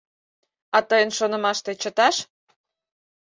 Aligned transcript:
—А, 0.77 0.79
тыйын 0.89 1.11
шонымаште, 1.17 1.71
чыташ? 1.81 2.15